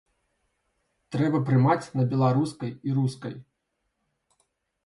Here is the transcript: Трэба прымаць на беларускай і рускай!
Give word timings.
Трэба 1.15 1.41
прымаць 1.49 1.91
на 1.99 2.03
беларускай 2.13 2.71
і 2.89 2.97
рускай! 3.01 3.33